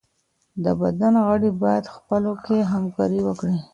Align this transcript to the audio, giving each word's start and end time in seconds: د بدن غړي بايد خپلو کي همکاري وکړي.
د 0.63 0.65
بدن 0.81 1.13
غړي 1.27 1.51
بايد 1.61 1.85
خپلو 1.95 2.31
کي 2.45 2.57
همکاري 2.73 3.19
وکړي. 3.23 3.57